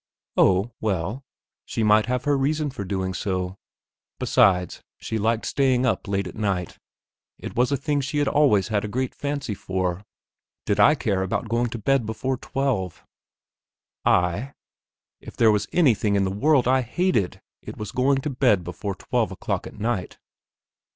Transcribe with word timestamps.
Oh, 0.35 0.71
well, 0.81 1.23
she 1.63 1.83
might 1.83 2.07
have 2.07 2.23
her 2.23 2.35
reason 2.35 2.71
for 2.71 2.83
doing 2.83 3.13
so; 3.13 3.59
besides, 4.17 4.81
she 4.97 5.19
liked 5.19 5.45
staying 5.45 5.85
up 5.85 6.07
late 6.07 6.25
at 6.25 6.33
night; 6.35 6.79
it 7.37 7.55
was 7.55 7.71
a 7.71 7.77
thing 7.77 8.01
she 8.01 8.17
had 8.17 8.27
always 8.27 8.69
had 8.69 8.83
a 8.83 8.87
great 8.87 9.13
fancy 9.13 9.53
for. 9.53 10.03
Did 10.65 10.79
I 10.79 10.95
care 10.95 11.21
about 11.21 11.49
going 11.49 11.69
to 11.69 11.77
bed 11.77 12.07
before 12.07 12.37
twelve? 12.37 13.05
I? 14.03 14.55
If 15.19 15.37
there 15.37 15.51
was 15.51 15.67
anything 15.71 16.15
in 16.15 16.23
the 16.23 16.31
world 16.31 16.67
I 16.67 16.81
hated 16.81 17.39
it 17.61 17.77
was 17.77 17.91
to 17.91 17.97
go 17.97 18.15
to 18.15 18.29
bed 18.31 18.63
before 18.63 18.95
twelve 18.95 19.31
o'clock 19.31 19.67
at 19.67 19.79
night. 19.79 20.17